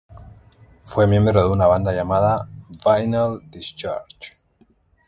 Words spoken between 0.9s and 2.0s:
miembro de una banda